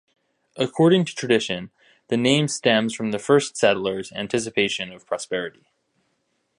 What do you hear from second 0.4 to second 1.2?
According to